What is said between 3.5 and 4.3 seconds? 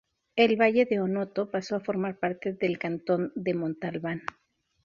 Montalbán.